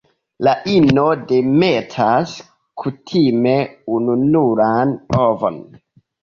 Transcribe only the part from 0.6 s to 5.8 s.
ino demetas kutime ununuran ovon.